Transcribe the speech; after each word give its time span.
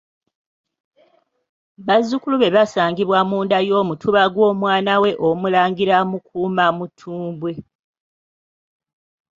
Bazzukulu 1.87 2.35
be 2.39 2.53
basangibwa 2.55 3.19
mu 3.29 3.37
nda 3.45 3.59
y'Omutuba 3.67 4.21
gw'omwana 4.33 4.93
we 5.01 5.11
Omulangira 5.27 5.95
Mukuma 6.09 6.65
Matumbwe. 6.77 7.51